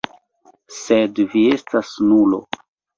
Sed 0.79 1.23
vi 1.35 1.45
estas 1.61 1.95
nulo. 2.11 2.45